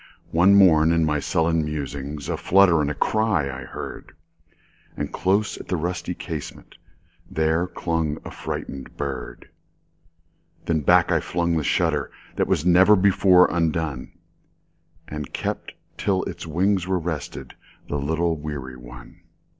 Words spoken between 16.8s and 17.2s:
were